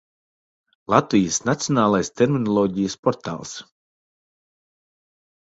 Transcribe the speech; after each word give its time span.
Latvijas 0.93 1.37
Nacionālais 1.49 2.09
terminoloģijas 2.21 2.97
portāls 3.09 3.53